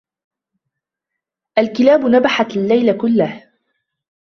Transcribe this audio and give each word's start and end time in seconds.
الكلاب 1.57 2.05
نبحت 2.05 2.51
الليل 2.57 2.97
كله. 2.97 3.51